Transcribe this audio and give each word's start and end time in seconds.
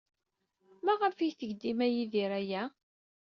Maɣef 0.85 1.17
ay 1.19 1.25
yetteg 1.29 1.51
dima 1.61 1.87
Yidir 1.87 2.31
aya? 2.39 2.63